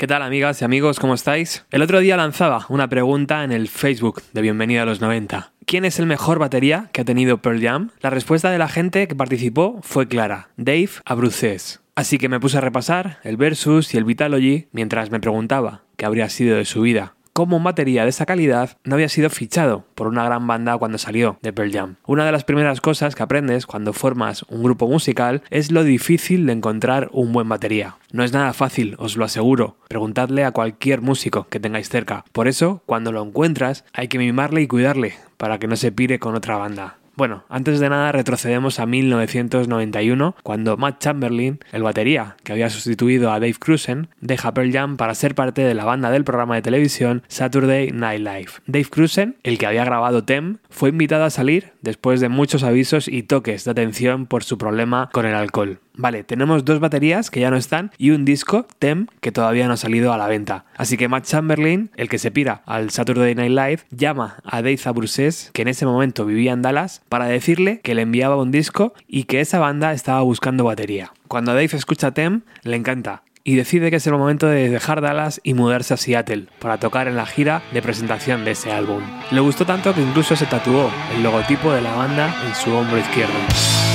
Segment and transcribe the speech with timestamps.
[0.00, 0.98] ¿Qué tal amigas y amigos?
[0.98, 1.66] ¿Cómo estáis?
[1.70, 5.52] El otro día lanzaba una pregunta en el Facebook de Bienvenido a los 90.
[5.66, 7.90] ¿Quién es el mejor batería que ha tenido Pearl Jam?
[8.00, 11.82] La respuesta de la gente que participó fue clara, Dave Abruzzes.
[11.96, 16.06] Así que me puse a repasar el Versus y el Vitalogy mientras me preguntaba qué
[16.06, 19.84] habría sido de su vida cómo un batería de esa calidad no había sido fichado
[19.94, 21.96] por una gran banda cuando salió de Pearl Jam.
[22.06, 26.46] Una de las primeras cosas que aprendes cuando formas un grupo musical es lo difícil
[26.46, 27.96] de encontrar un buen batería.
[28.12, 29.76] No es nada fácil, os lo aseguro.
[29.88, 32.24] Preguntadle a cualquier músico que tengáis cerca.
[32.32, 36.18] Por eso, cuando lo encuentras, hay que mimarle y cuidarle para que no se pire
[36.18, 36.99] con otra banda.
[37.16, 43.30] Bueno, antes de nada retrocedemos a 1991, cuando Matt Chamberlain, el batería que había sustituido
[43.30, 46.62] a Dave Cruzen, deja Pearl Jam para ser parte de la banda del programa de
[46.62, 48.52] televisión Saturday Night Live.
[48.66, 53.08] Dave Cruzen, el que había grabado Tem, fue invitado a salir después de muchos avisos
[53.08, 55.80] y toques de atención por su problema con el alcohol.
[55.94, 59.74] Vale, tenemos dos baterías que ya no están y un disco, Tem, que todavía no
[59.74, 60.64] ha salido a la venta.
[60.76, 64.78] Así que Matt Chamberlain, el que se pira al Saturday Night Live, llama a Dave
[64.78, 68.94] Zabruzzes, que en ese momento vivía en Dallas, para decirle que le enviaba un disco
[69.06, 71.12] y que esa banda estaba buscando batería.
[71.28, 75.40] Cuando Dave escucha Tem, le encanta y decide que es el momento de dejar Dallas
[75.42, 79.02] y mudarse a Seattle para tocar en la gira de presentación de ese álbum.
[79.30, 82.98] Le gustó tanto que incluso se tatuó el logotipo de la banda en su hombro
[82.98, 83.89] izquierdo.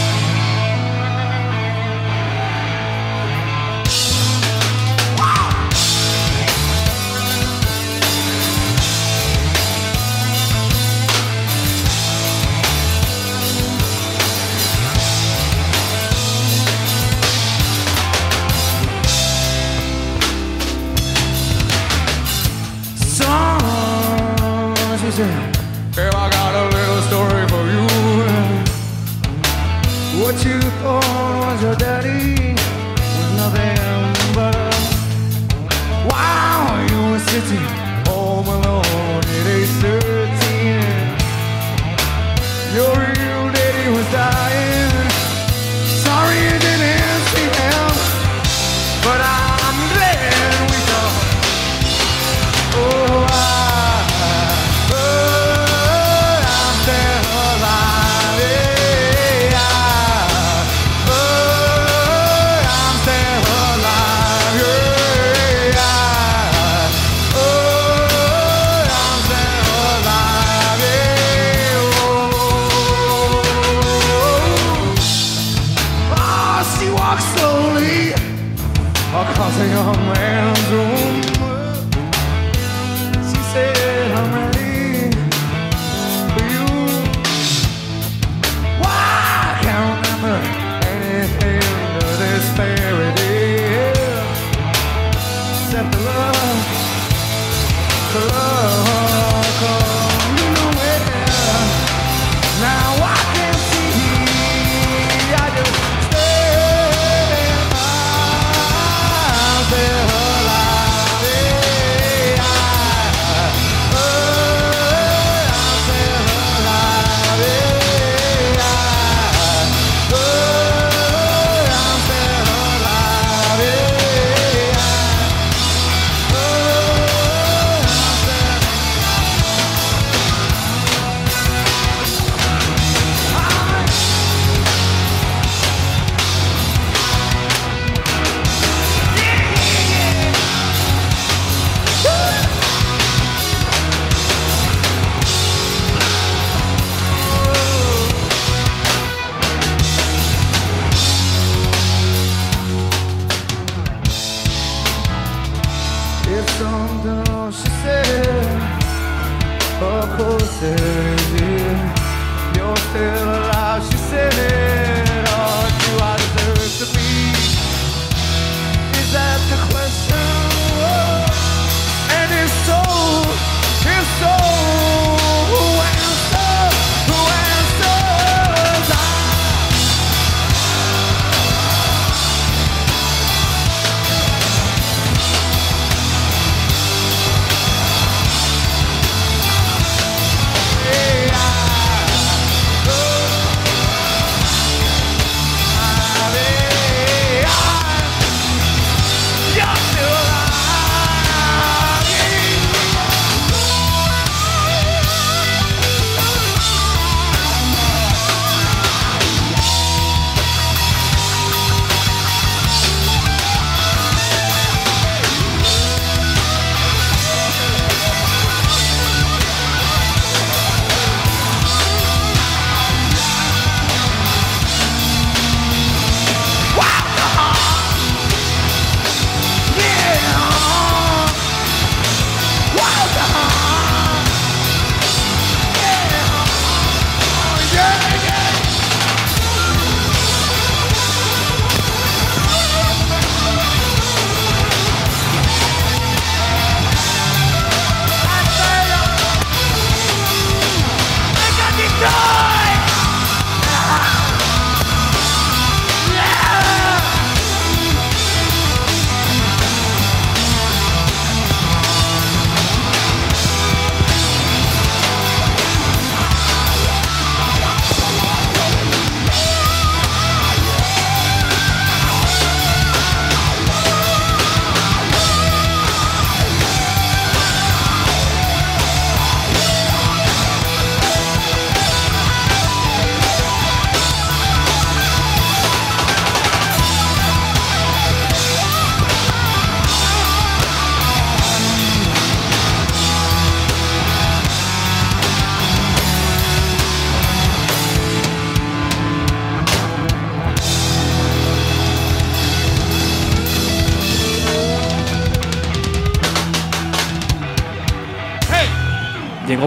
[37.41, 37.84] city.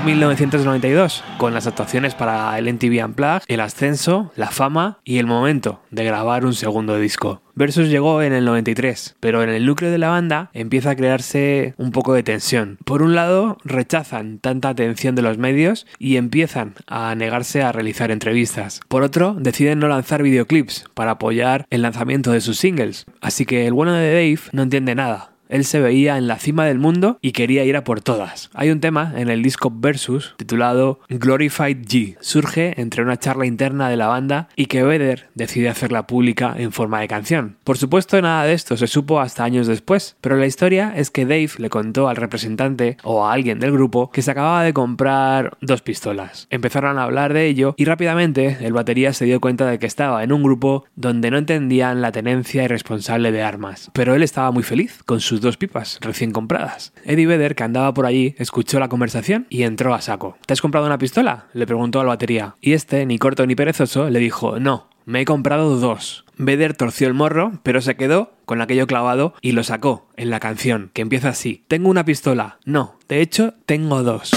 [0.09, 5.83] 1992 con las actuaciones para el MTV Unplugged, el ascenso, la fama y el momento
[5.91, 7.43] de grabar un segundo disco.
[7.55, 11.75] Versus llegó en el 93, pero en el núcleo de la banda empieza a crearse
[11.77, 12.79] un poco de tensión.
[12.87, 18.11] Por un lado, rechazan tanta atención de los medios y empiezan a negarse a realizar
[18.11, 18.81] entrevistas.
[18.89, 23.05] Por otro, deciden no lanzar videoclips para apoyar el lanzamiento de sus singles.
[23.21, 26.65] Así que el bueno de Dave no entiende nada él se veía en la cima
[26.65, 28.51] del mundo y quería ir a por todas.
[28.55, 32.17] Hay un tema en el disco Versus titulado Glorified G.
[32.21, 36.73] Surge entre una charla interna de la banda y que Vedder decide hacerla pública en
[36.73, 37.57] forma de canción.
[37.65, 41.25] Por supuesto, nada de esto se supo hasta años después, pero la historia es que
[41.25, 45.57] Dave le contó al representante o a alguien del grupo que se acababa de comprar
[45.61, 46.47] dos pistolas.
[46.51, 50.23] Empezaron a hablar de ello y rápidamente el batería se dio cuenta de que estaba
[50.23, 53.91] en un grupo donde no entendían la tenencia y responsable de armas.
[53.93, 56.93] Pero él estaba muy feliz con su dos pipas recién compradas.
[57.05, 60.37] Eddie Vedder, que andaba por allí, escuchó la conversación y entró a saco.
[60.47, 61.47] ¿Te has comprado una pistola?
[61.53, 62.57] Le preguntó al batería.
[62.61, 66.25] Y este, ni corto ni perezoso, le dijo, no, me he comprado dos.
[66.37, 70.41] Vedder torció el morro, pero se quedó con aquello clavado y lo sacó en la
[70.41, 71.65] canción, que empieza así.
[71.67, 72.59] Tengo una pistola.
[72.65, 74.33] No, de hecho, tengo dos.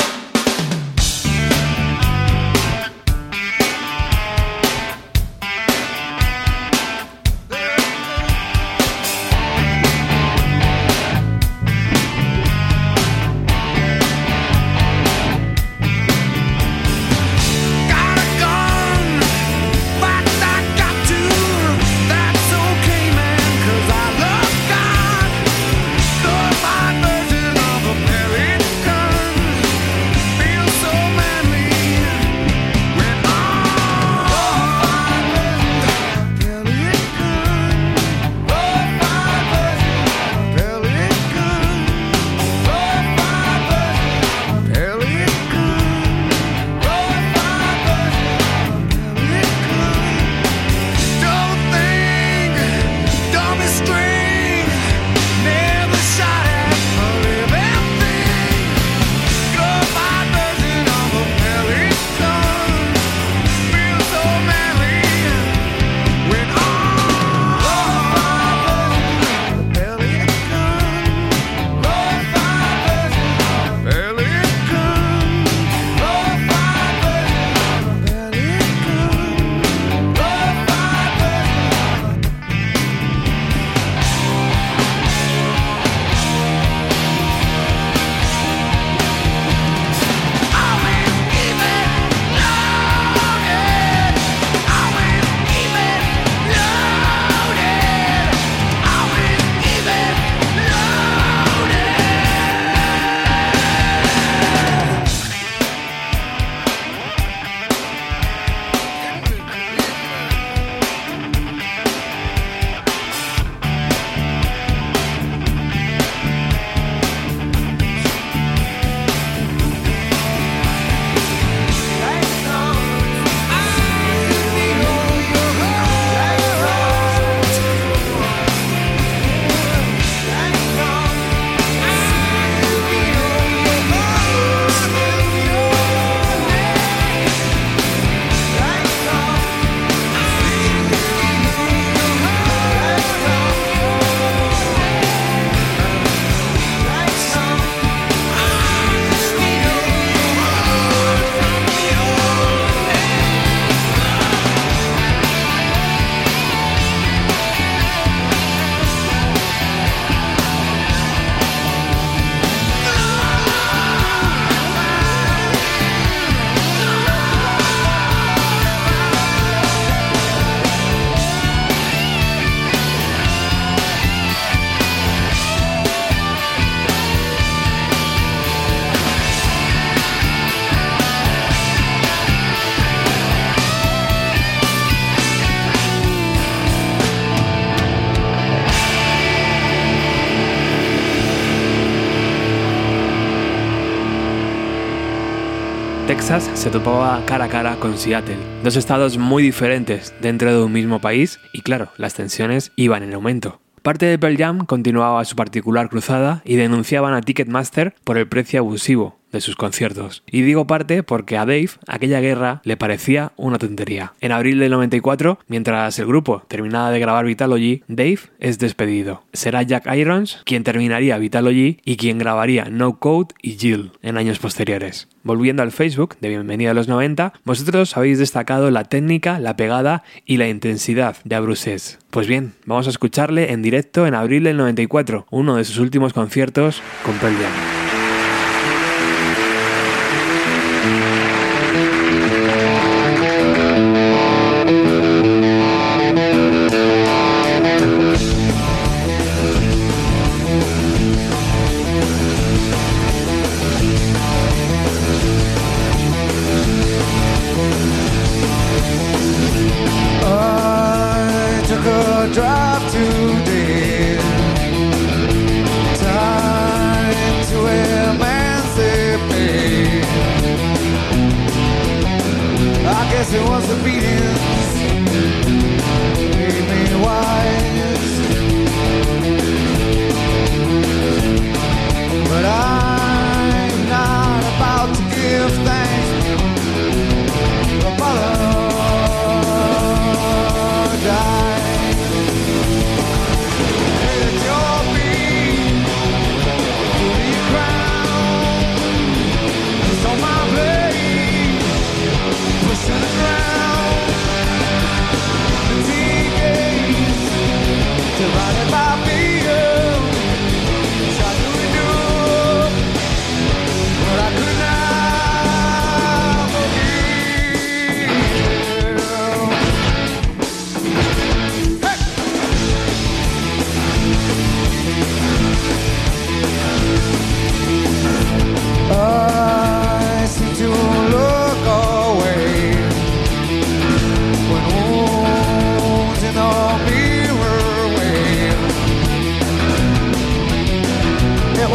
[196.40, 201.02] Se topaba cara a cara con Seattle, dos estados muy diferentes dentro de un mismo
[201.02, 203.60] país y claro, las tensiones iban en aumento.
[203.82, 208.62] Parte de Pearl Jam continuaba su particular cruzada y denunciaban a Ticketmaster por el precio
[208.62, 210.24] abusivo, de sus conciertos.
[210.30, 214.14] Y digo parte porque a Dave aquella guerra le parecía una tontería.
[214.22, 219.24] En abril del 94, mientras el grupo terminaba de grabar Vitalogy, Dave es despedido.
[219.34, 224.40] Será Jack Irons quien terminaría Vitalogy y quien grabaría No Code y Jill en años
[224.40, 225.08] posteriores.
[225.24, 230.04] Volviendo al Facebook de Bienvenido a los 90, vosotros habéis destacado la técnica, la pegada
[230.26, 232.00] y la intensidad de Abruces.
[232.10, 236.14] Pues bien, vamos a escucharle en directo en abril del 94, uno de sus últimos
[236.14, 237.81] conciertos con Pearl Jam.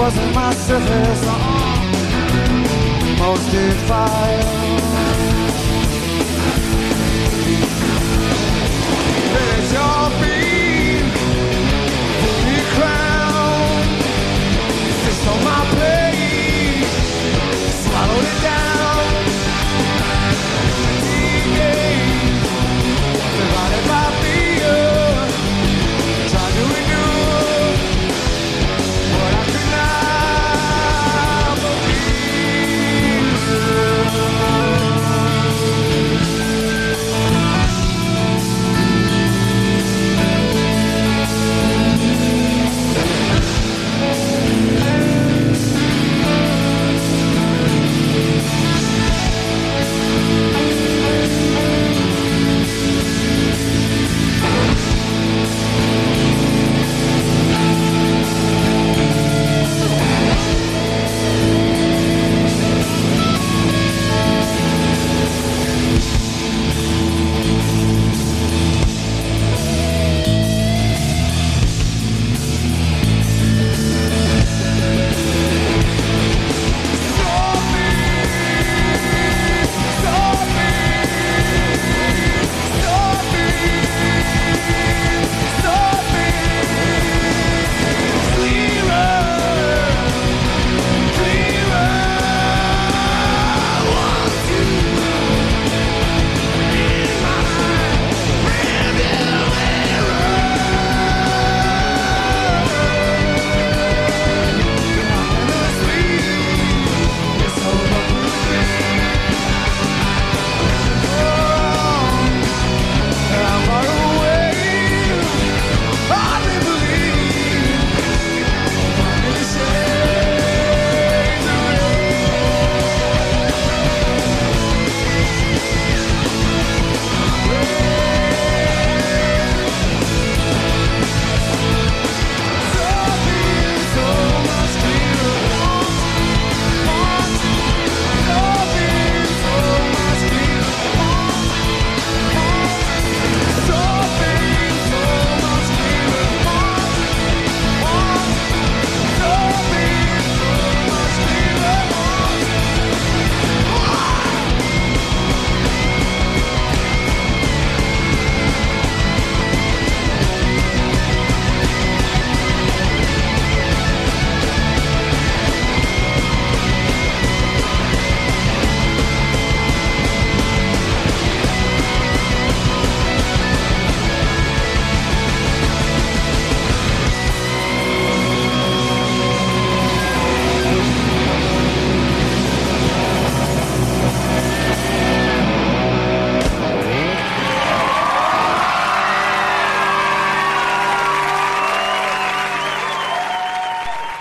[0.07, 1.27] wasn't my surface
[3.19, 4.96] Most defiled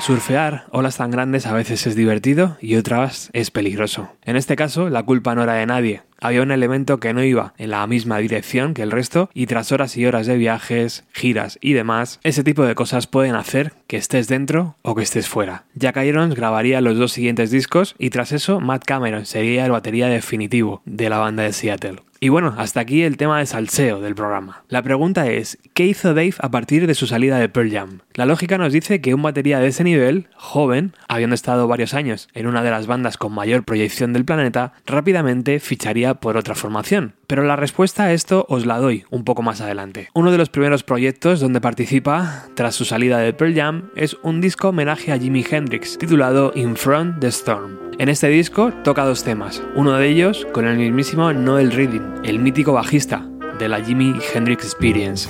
[0.06, 4.12] Surfear olas tan grandes a veces es divertido y otras es peligroso.
[4.24, 6.04] En este caso, la culpa no era de nadie.
[6.25, 9.72] Había un elemento que no iba en la misma dirección que el resto y tras
[9.72, 13.98] horas y horas de viajes, giras y demás, ese tipo de cosas pueden hacer que
[13.98, 15.65] estés dentro o que estés fuera.
[15.75, 20.08] Jack Irons grabaría los dos siguientes discos y tras eso Matt Cameron sería el batería
[20.08, 22.02] definitivo de la banda de Seattle.
[22.26, 24.63] Y bueno, hasta aquí el tema de salseo del programa.
[24.67, 28.00] La pregunta es, ¿qué hizo Dave a partir de su salida de Pearl Jam?
[28.15, 32.28] La lógica nos dice que un batería de ese nivel, joven, habiendo estado varios años
[32.34, 37.15] en una de las bandas con mayor proyección del planeta, rápidamente ficharía por otra formación.
[37.28, 40.10] Pero la respuesta a esto os la doy un poco más adelante.
[40.13, 44.41] Uno de los primeros proyectos donde participa, tras su salida de Pearl Jam, es un
[44.41, 47.78] disco homenaje a Jimi Hendrix, titulado In Front the Storm.
[47.97, 52.39] En este disco toca dos temas, uno de ellos con el mismísimo Noel Reading, el
[52.39, 53.25] mítico bajista
[53.58, 55.30] de la Jimi Hendrix Experience.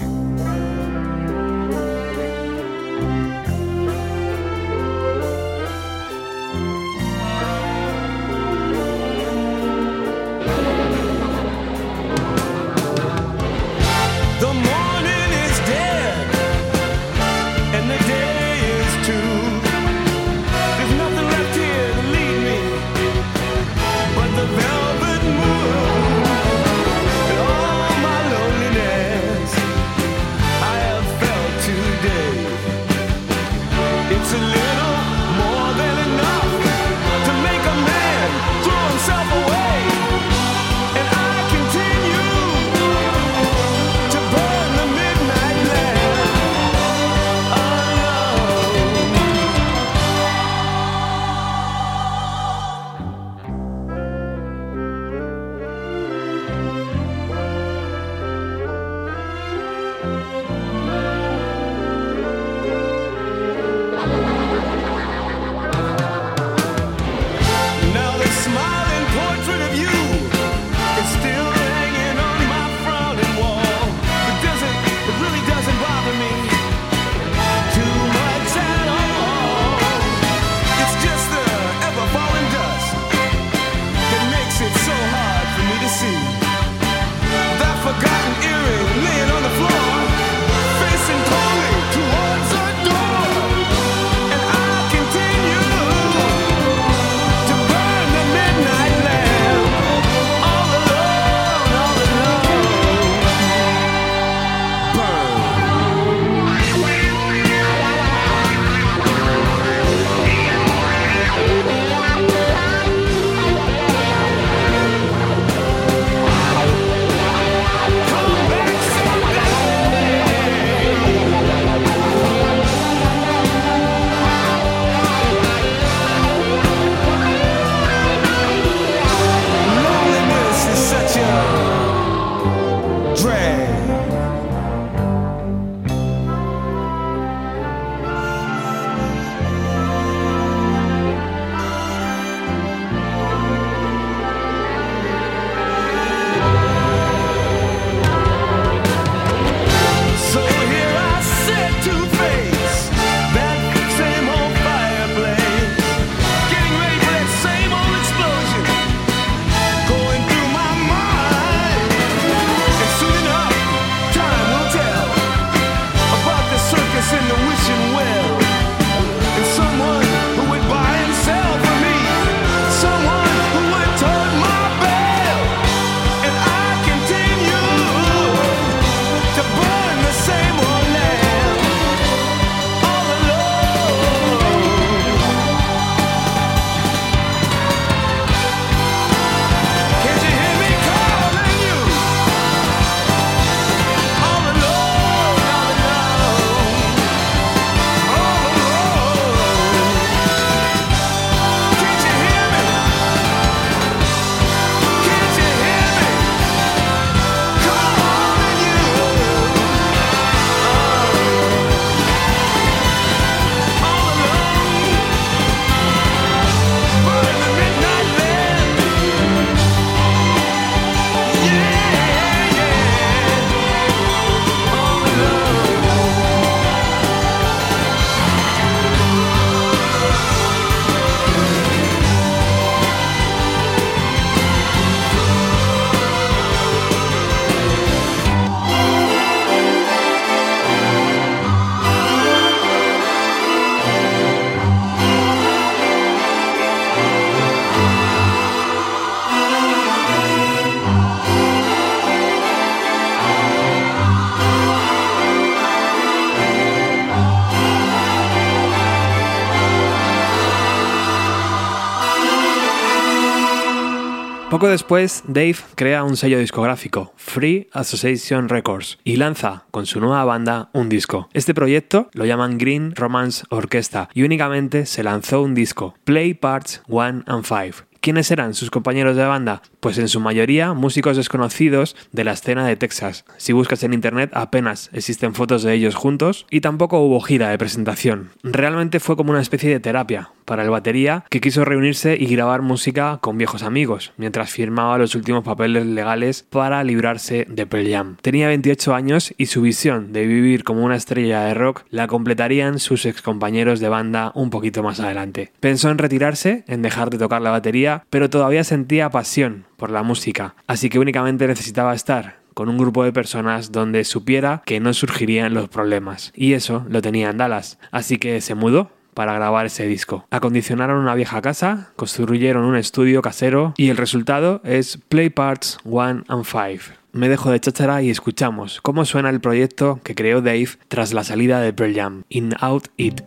[264.55, 270.23] Poco después, Dave crea un sello discográfico, Free Association Records, y lanza con su nueva
[270.23, 271.27] banda un disco.
[271.33, 276.81] Este proyecto lo llaman Green Romance Orchestra y únicamente se lanzó un disco, Play Parts
[276.87, 277.85] 1 and 5.
[277.99, 279.61] ¿Quiénes eran sus compañeros de banda?
[279.85, 283.23] Pues en su mayoría músicos desconocidos de la escena de Texas.
[283.37, 287.59] Si buscas en internet apenas existen fotos de ellos juntos y tampoco hubo gira de
[287.59, 288.31] presentación.
[288.41, 292.63] Realmente fue como una especie de terapia para el batería que quiso reunirse y grabar
[292.63, 298.17] música con viejos amigos mientras firmaba los últimos papeles legales para librarse de Pearl Jam.
[298.23, 302.79] Tenía 28 años y su visión de vivir como una estrella de rock la completarían
[302.79, 305.51] sus excompañeros de banda un poquito más adelante.
[305.59, 310.03] Pensó en retirarse, en dejar de tocar la batería, pero todavía sentía pasión por la
[310.03, 314.93] música, así que únicamente necesitaba estar con un grupo de personas donde supiera que no
[314.93, 316.31] surgirían los problemas.
[316.35, 320.27] Y eso lo tenía en Dallas, así que se mudó para grabar ese disco.
[320.29, 326.23] Acondicionaron una vieja casa, construyeron un estudio casero y el resultado es Play Parts 1
[326.27, 326.95] and 5.
[327.13, 331.23] Me dejo de cháchara y escuchamos cómo suena el proyecto que creó Dave tras la
[331.23, 333.21] salida de Pearl Jam, In Out It.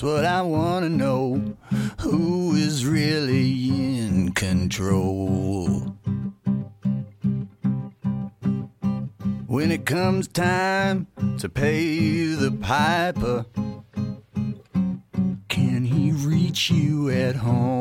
[0.00, 1.56] That's what I want to know.
[2.00, 5.94] Who is really in control?
[9.46, 13.44] When it comes time to pay the piper,
[15.50, 17.79] can he reach you at home?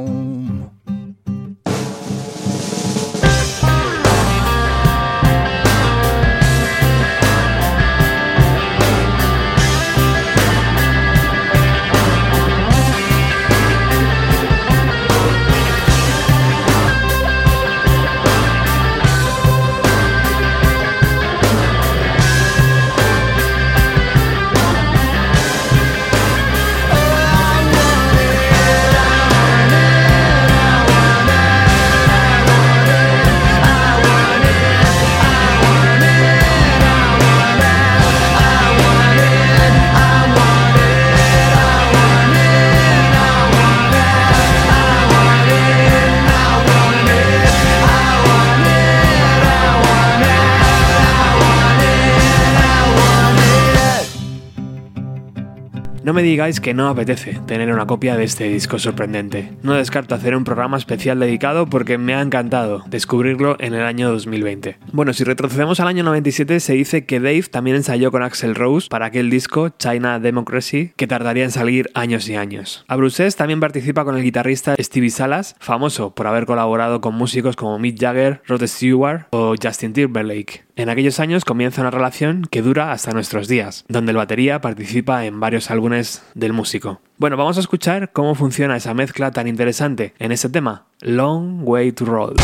[56.19, 59.53] Me digáis que no apetece tener una copia de este disco sorprendente.
[59.63, 64.11] No descarto hacer un programa especial dedicado porque me ha encantado descubrirlo en el año
[64.11, 64.79] 2020.
[64.91, 68.89] Bueno, si retrocedemos al año 97 se dice que Dave también ensayó con Axel Rose
[68.89, 72.83] para aquel disco China Democracy que tardaría en salir años y años.
[72.89, 77.55] A Bruces también participa con el guitarrista Stevie Salas, famoso por haber colaborado con músicos
[77.55, 80.68] como Mick Jagger, Rod Stewart o Justin Timberlake.
[80.79, 85.25] En aquellos años comienza una relación que dura hasta nuestros días, donde el batería participa
[85.25, 87.01] en varios álbumes del músico.
[87.17, 91.91] Bueno, vamos a escuchar cómo funciona esa mezcla tan interesante en ese tema, Long Way
[91.91, 92.35] to Roll.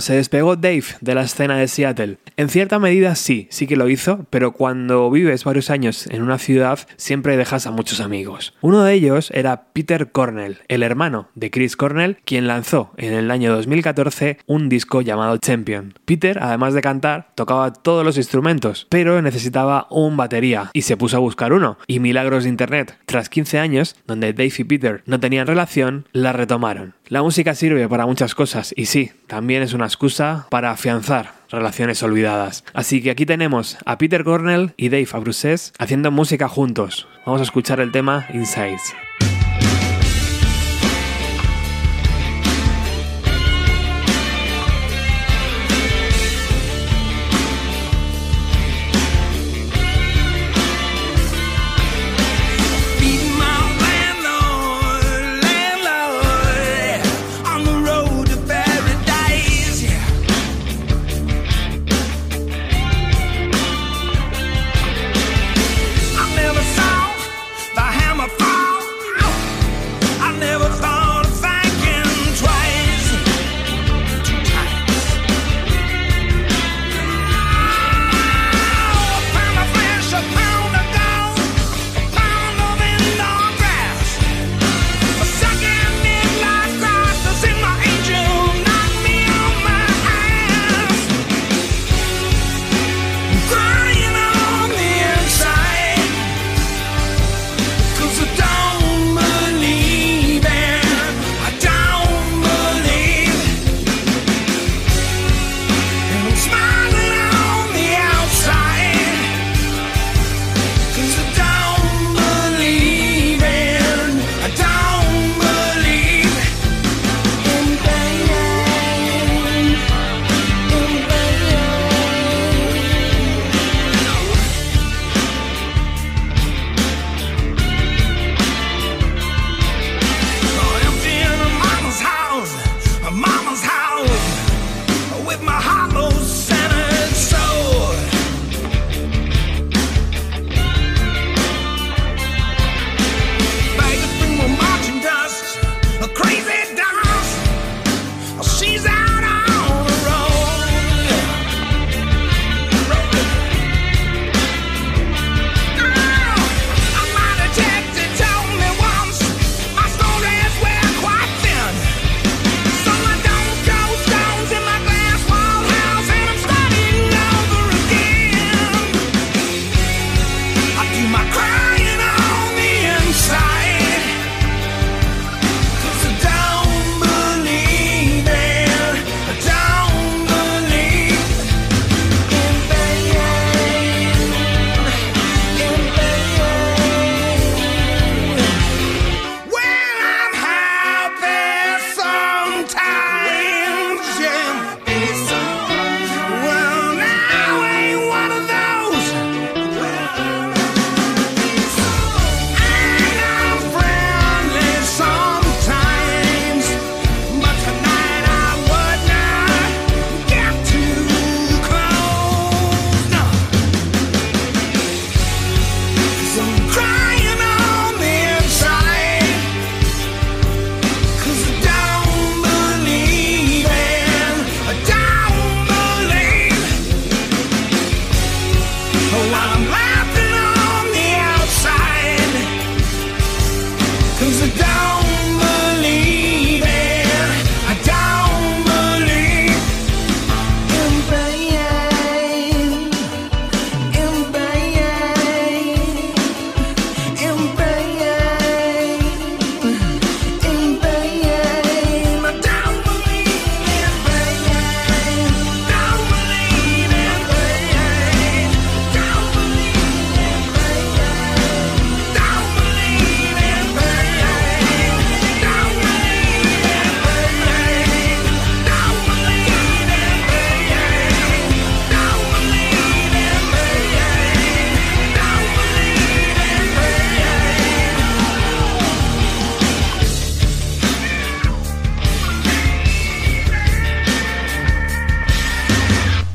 [0.00, 2.18] Se despegó Dave de la escena de Seattle.
[2.36, 6.38] En cierta medida sí, sí que lo hizo, pero cuando vives varios años en una
[6.38, 8.54] ciudad siempre dejas a muchos amigos.
[8.62, 13.30] Uno de ellos era Peter Cornell, el hermano de Chris Cornell, quien lanzó en el
[13.30, 15.94] año 2014 un disco llamado Champion.
[16.06, 21.18] Peter, además de cantar, tocaba todos los instrumentos, pero necesitaba un batería y se puso
[21.18, 21.78] a buscar uno.
[21.86, 26.32] Y milagros de internet, tras 15 años, donde Dave y Peter no tenían relación, la
[26.32, 26.94] retomaron.
[27.10, 32.00] La música sirve para muchas cosas y sí, también es una excusa para afianzar relaciones
[32.04, 32.62] olvidadas.
[32.72, 37.08] Así que aquí tenemos a Peter Cornell y Dave Abruzes haciendo música juntos.
[37.26, 38.94] Vamos a escuchar el tema Insights.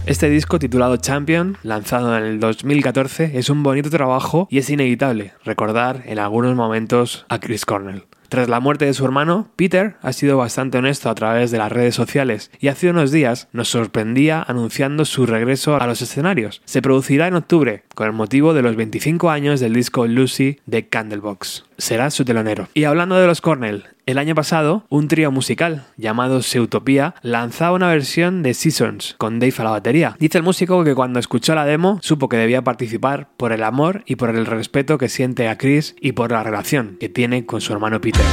[0.08, 5.34] Este disco titulado Champion, lanzado en el 2014, es un bonito trabajo y es inevitable
[5.44, 8.04] recordar en algunos momentos a Chris Cornell.
[8.30, 11.72] Tras la muerte de su hermano, Peter ha sido bastante honesto a través de las
[11.72, 16.62] redes sociales y hace unos días nos sorprendía anunciando su regreso a los escenarios.
[16.66, 20.88] Se producirá en octubre, con el motivo de los 25 años del disco Lucy de
[20.88, 21.66] Candlebox.
[21.78, 22.68] Será su telonero.
[22.74, 27.90] Y hablando de los Cornell, el año pasado, un trío musical llamado Seutopía lanzaba una
[27.90, 30.16] versión de Seasons con Dave a la batería.
[30.20, 34.04] Dice el músico que cuando escuchó la demo supo que debía participar por el amor
[34.06, 37.62] y por el respeto que siente a Chris y por la relación que tiene con
[37.62, 38.26] su hermano Peter.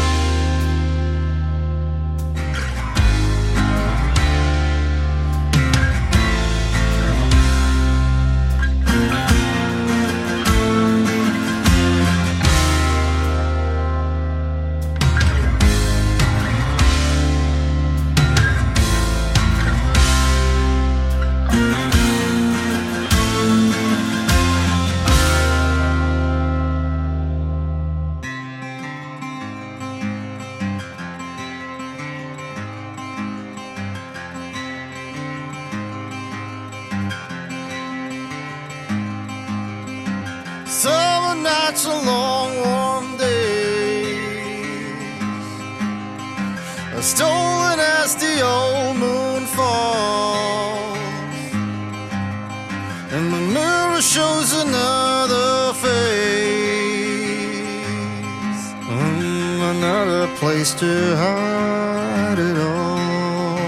[60.63, 63.59] place to hide at all.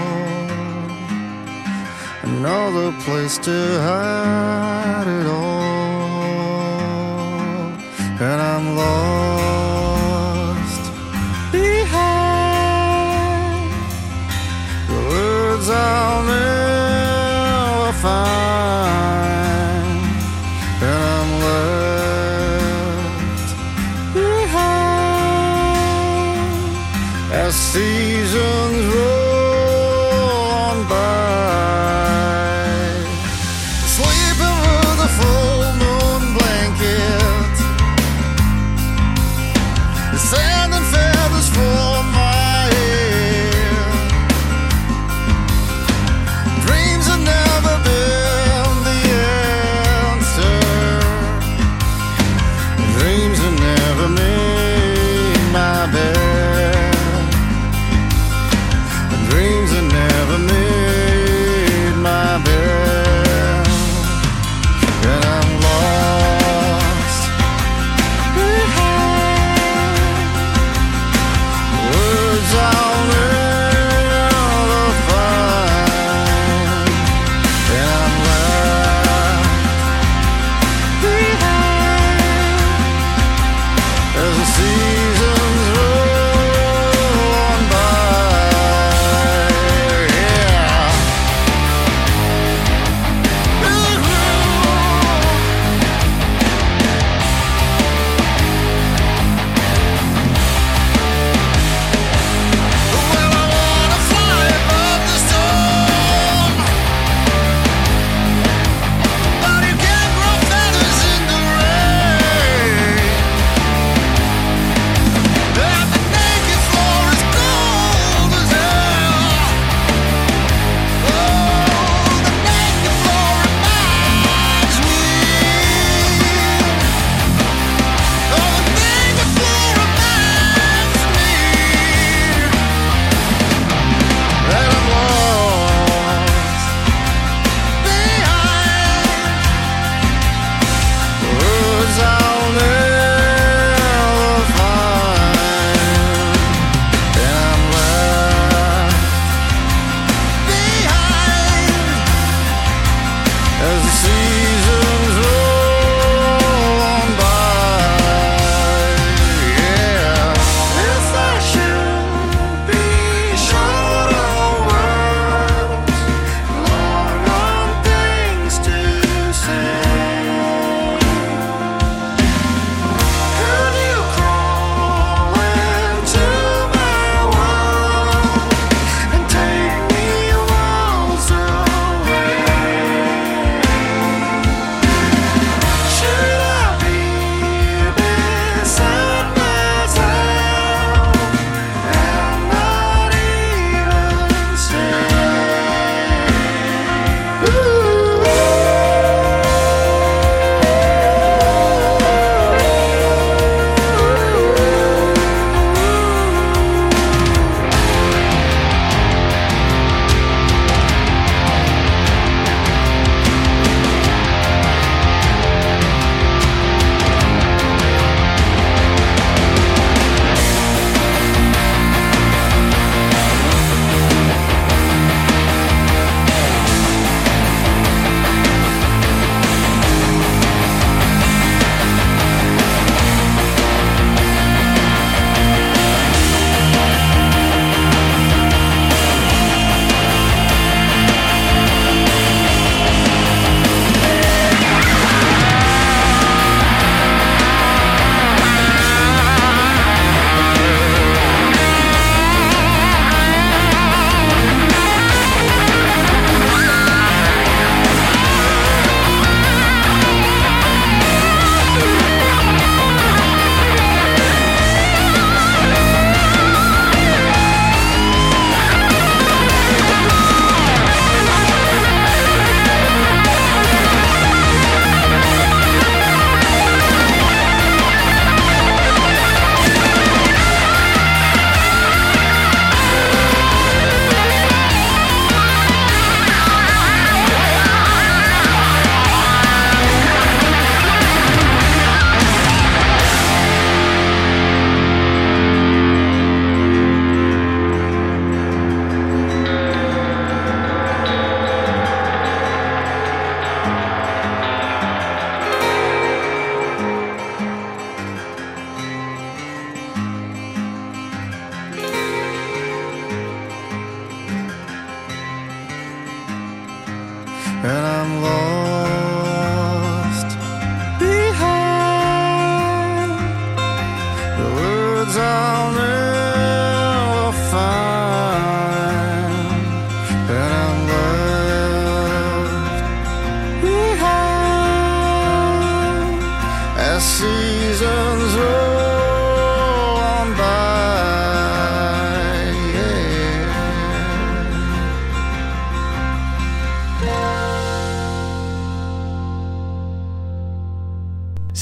[2.23, 4.84] Another place to hide.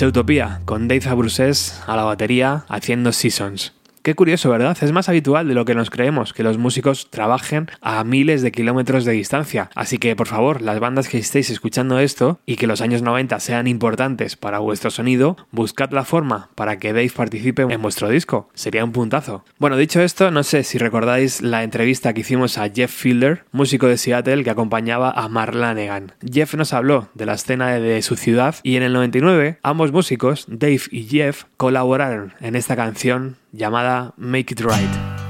[0.03, 3.71] Seutopía, con Dave Abruzés a la batería haciendo Seasons.
[4.03, 4.77] Qué curioso, ¿verdad?
[4.81, 8.51] Es más habitual de lo que nos creemos que los músicos trabajen a miles de
[8.51, 9.69] kilómetros de distancia.
[9.75, 13.39] Así que, por favor, las bandas que estéis escuchando esto y que los años 90
[13.39, 18.49] sean importantes para vuestro sonido, buscad la forma para que Dave participe en vuestro disco.
[18.53, 19.45] Sería un puntazo.
[19.57, 23.87] Bueno, dicho esto, no sé si recordáis la entrevista que hicimos a Jeff Fielder, músico
[23.87, 26.11] de Seattle que acompañaba a Mark Lanegan.
[26.29, 30.43] Jeff nos habló de la escena de su ciudad y en el 99 ambos músicos,
[30.49, 35.22] Dave y Jeff, colaboraron en esta canción llamada Make It Right.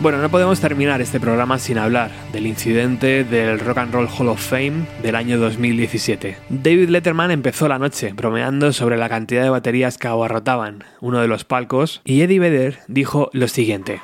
[0.00, 4.30] Bueno, no podemos terminar este programa sin hablar del incidente del Rock and Roll Hall
[4.30, 6.38] of Fame del año 2017.
[6.48, 11.28] David Letterman empezó la noche bromeando sobre la cantidad de baterías que abarrotaban uno de
[11.28, 14.00] los palcos y Eddie Vedder dijo lo siguiente.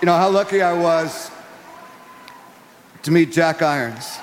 [0.00, 1.32] You know how lucky I was
[3.02, 4.20] to meet Jack Irons.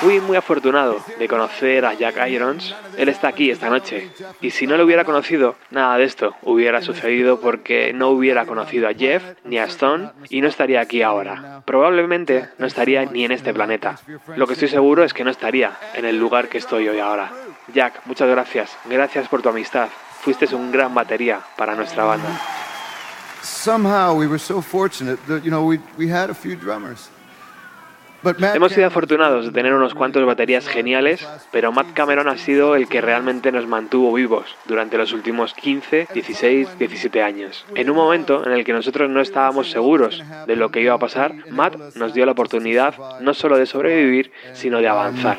[0.00, 2.72] Fui muy afortunado de conocer a Jack Irons.
[2.96, 4.10] Él está aquí esta noche.
[4.40, 8.86] Y si no lo hubiera conocido, nada de esto hubiera sucedido porque no hubiera conocido
[8.86, 11.62] a Jeff ni a Stone y no estaría aquí ahora.
[11.64, 13.98] Probablemente no estaría ni en este planeta.
[14.36, 17.32] Lo que estoy seguro es que no estaría en el lugar que estoy hoy ahora.
[17.74, 18.76] Jack, muchas gracias.
[18.84, 19.88] Gracias por tu amistad.
[20.20, 22.28] Fuiste un gran batería para nuestra banda.
[23.42, 27.10] Somehow we were so fortunate that you know we we had a few drummers.
[28.24, 32.88] Hemos sido afortunados de tener unos cuantos baterías geniales, pero Matt Cameron ha sido el
[32.88, 37.64] que realmente nos mantuvo vivos durante los últimos 15, 16, 17 años.
[37.74, 40.98] En un momento en el que nosotros no estábamos seguros de lo que iba a
[40.98, 45.38] pasar, Matt nos dio la oportunidad no solo de sobrevivir, sino de avanzar.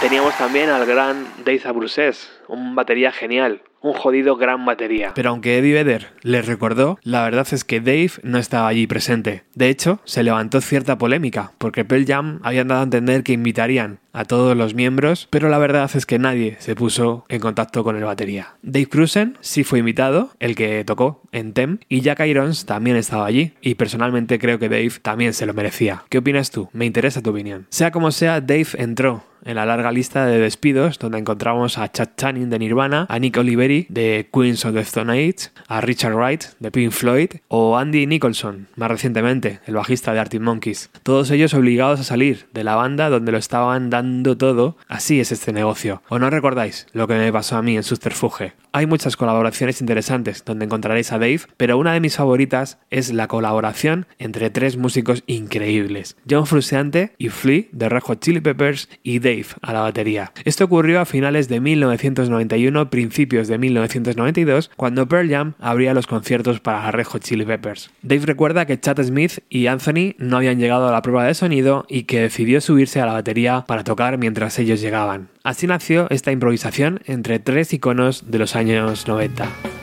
[0.00, 5.12] Teníamos también al gran Dave Abruzzes, un batería genial, un jodido gran batería.
[5.14, 9.44] Pero aunque Eddie Vedder les recordó, la verdad es que Dave no estaba allí presente.
[9.54, 14.00] De hecho, se levantó cierta polémica, porque Pearl Jam habían dado a entender que invitarían
[14.14, 17.96] a todos los miembros, pero la verdad es que nadie se puso en contacto con
[17.96, 18.54] el batería.
[18.62, 23.26] Dave Cruzen sí fue invitado, el que tocó en Tem, y Jack Irons también estaba
[23.26, 26.04] allí, y personalmente creo que Dave también se lo merecía.
[26.08, 26.70] ¿Qué opinas tú?
[26.72, 27.66] Me interesa tu opinión.
[27.68, 32.10] Sea como sea, Dave entró en la larga lista de despidos donde encontramos a Chad
[32.16, 36.44] Channing de Nirvana, a Nick Oliveri de Queens of the Stone Age, a Richard Wright
[36.58, 40.90] de Pink Floyd o Andy Nicholson, más recientemente, el bajista de Arctic Monkeys.
[41.02, 44.03] Todos ellos obligados a salir de la banda donde lo estaban dando
[44.36, 44.76] todo.
[44.88, 46.02] Así es este negocio.
[46.08, 48.54] ¿O no recordáis lo que me pasó a mí en Subterfuge?
[48.76, 53.28] Hay muchas colaboraciones interesantes donde encontraréis a Dave, pero una de mis favoritas es la
[53.28, 59.46] colaboración entre tres músicos increíbles, John Frusciante y Flea de Red Chili Peppers y Dave
[59.62, 60.32] a la batería.
[60.44, 66.58] Esto ocurrió a finales de 1991, principios de 1992, cuando Pearl Jam abría los conciertos
[66.58, 67.92] para Red Chili Peppers.
[68.02, 71.86] Dave recuerda que Chad Smith y Anthony no habían llegado a la prueba de sonido
[71.88, 75.28] y que decidió subirse a la batería para tocar mientras ellos llegaban.
[75.44, 79.73] Así nació esta improvisación entre tres iconos de los años 90.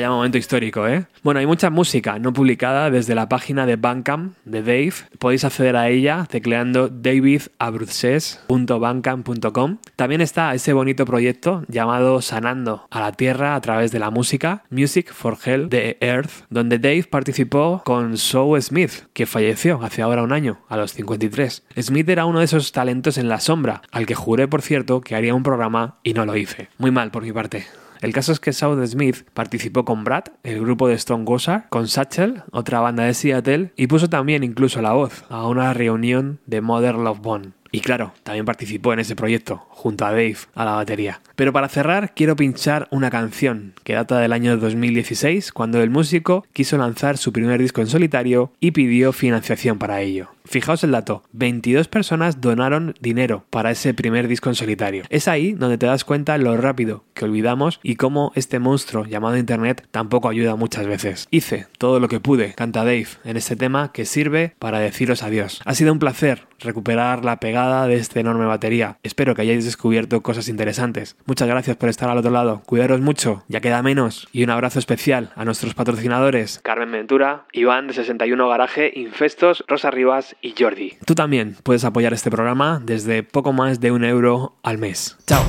[0.00, 1.04] Vaya momento histórico, ¿eh?
[1.22, 4.94] Bueno, hay mucha música no publicada desde la página de Bandcamp de Dave.
[5.18, 9.76] Podéis acceder a ella tecleando davidabruzzes.bandcamp.com.
[9.96, 14.64] También está ese bonito proyecto llamado Sanando a la Tierra a través de la música,
[14.70, 20.22] Music for Hell de Earth, donde Dave participó con Joe Smith, que falleció hace ahora
[20.22, 21.62] un año, a los 53.
[21.78, 25.14] Smith era uno de esos talentos en la sombra, al que juré, por cierto, que
[25.14, 26.70] haría un programa y no lo hice.
[26.78, 27.66] Muy mal por mi parte.
[28.00, 31.86] El caso es que South Smith participó con Brad, el grupo de Stone Gossard, con
[31.86, 36.62] Satchel, otra banda de Seattle, y puso también incluso la voz a una reunión de
[36.62, 37.52] Mother Love Bone.
[37.72, 41.20] Y claro, también participó en ese proyecto, junto a Dave, a la batería.
[41.36, 46.44] Pero para cerrar, quiero pinchar una canción que data del año 2016, cuando el músico
[46.52, 50.28] quiso lanzar su primer disco en solitario y pidió financiación para ello.
[50.44, 55.04] Fijaos el dato, 22 personas donaron dinero para ese primer disco en solitario.
[55.08, 59.36] Es ahí donde te das cuenta lo rápido que olvidamos y cómo este monstruo llamado
[59.36, 61.28] Internet tampoco ayuda muchas veces.
[61.30, 65.60] Hice todo lo que pude, canta Dave, en este tema que sirve para deciros adiós.
[65.64, 68.98] Ha sido un placer recuperar la pegada de esta enorme batería.
[69.02, 71.16] Espero que hayáis descubierto cosas interesantes.
[71.26, 72.62] Muchas gracias por estar al otro lado.
[72.66, 74.28] Cuidaros mucho, ya queda menos.
[74.32, 79.90] Y un abrazo especial a nuestros patrocinadores, Carmen Ventura, Iván de 61 Garaje, Infestos, Rosa
[79.90, 80.96] Rivas y Jordi.
[81.04, 85.16] Tú también puedes apoyar este programa desde poco más de un euro al mes.
[85.26, 85.44] Chao.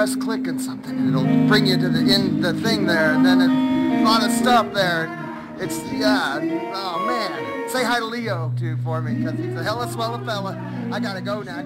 [0.00, 3.22] Press click on something, and it'll bring you to the in the thing there, and
[3.22, 5.04] then a lot of stuff there.
[5.58, 6.38] It's yeah,
[6.74, 7.68] oh man.
[7.68, 10.56] Say hi to Leo too for me, because he's a hella swell fella.
[10.90, 11.59] I gotta go now.